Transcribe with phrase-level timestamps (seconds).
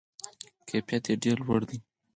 [0.67, 1.77] کیفیت یې ډیر لوړ دی.